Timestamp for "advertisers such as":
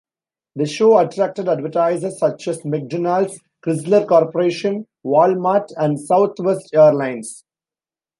1.47-2.65